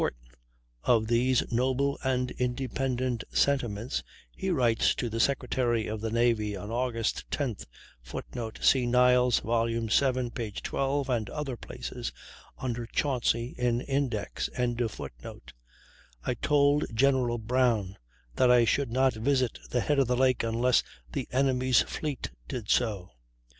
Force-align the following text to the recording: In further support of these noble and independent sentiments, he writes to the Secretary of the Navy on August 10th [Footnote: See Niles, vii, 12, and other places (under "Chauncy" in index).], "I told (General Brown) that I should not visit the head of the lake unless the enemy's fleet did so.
In 0.01 0.07
further 0.07 0.15
support 0.15 0.37
of 1.03 1.07
these 1.09 1.43
noble 1.51 1.99
and 2.03 2.31
independent 2.31 3.23
sentiments, 3.31 4.01
he 4.35 4.49
writes 4.49 4.95
to 4.95 5.11
the 5.11 5.19
Secretary 5.19 5.85
of 5.85 6.01
the 6.01 6.09
Navy 6.09 6.55
on 6.55 6.71
August 6.71 7.29
10th 7.29 7.67
[Footnote: 8.01 8.57
See 8.63 8.87
Niles, 8.87 9.41
vii, 9.41 10.51
12, 10.63 11.07
and 11.11 11.29
other 11.29 11.55
places 11.55 12.11
(under 12.57 12.87
"Chauncy" 12.87 13.53
in 13.59 13.81
index).], 13.81 14.49
"I 14.57 16.33
told 16.41 16.85
(General 16.95 17.37
Brown) 17.37 17.95
that 18.37 18.49
I 18.49 18.65
should 18.65 18.89
not 18.91 19.13
visit 19.13 19.59
the 19.69 19.81
head 19.81 19.99
of 19.99 20.07
the 20.07 20.17
lake 20.17 20.41
unless 20.43 20.81
the 21.13 21.27
enemy's 21.31 21.83
fleet 21.83 22.31
did 22.47 22.71
so. 22.71 23.11